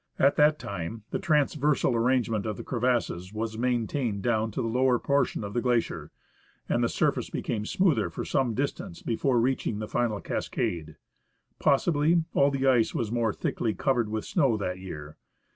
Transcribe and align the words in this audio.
At 0.17 0.35
that 0.37 0.57
time 0.57 1.03
the 1.11 1.19
transversal 1.19 1.95
arrangement 1.95 2.47
of 2.47 2.57
the 2.57 2.63
crevasses 2.63 3.31
was 3.31 3.55
maintained 3.55 4.23
down 4.23 4.49
to 4.49 4.61
the 4.63 4.67
lower 4.67 4.97
portion 4.97 5.43
of 5.43 5.53
the 5.53 5.61
glacier, 5.61 6.09
and 6.67 6.83
the 6.83 6.89
surface 6.89 7.29
became 7.29 7.67
smoother 7.67 8.09
for 8.09 8.25
some 8.25 8.55
distance 8.55 9.03
before 9.03 9.39
reaching 9.39 9.77
the 9.77 9.87
final 9.87 10.19
cascade. 10.19 10.95
Possibly, 11.59 12.23
all 12.33 12.49
the 12.49 12.65
ice 12.65 12.95
was 12.95 13.11
more 13.11 13.31
thickly 13.31 13.75
covered 13.75 14.09
with 14.09 14.25
snow 14.25 14.57
that 14.57 14.79
year. 14.79 15.17